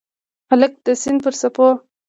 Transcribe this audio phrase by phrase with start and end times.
[0.49, 1.67] هلک د سیند پر څپو